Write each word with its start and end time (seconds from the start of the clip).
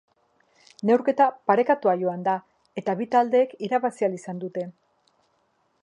Neurketa 0.89 1.27
parekatua 1.51 1.95
joan 2.03 2.25
da, 2.29 2.35
eta 2.83 2.97
bi 3.03 3.09
taldeek 3.17 3.55
irabazi 3.69 4.09
ahal 4.09 4.19
izan 4.23 4.43
dute. 4.47 4.65